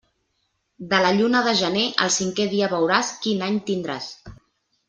[0.93, 4.13] De la lluna de gener, el cinqué dia veuràs quin any tindràs.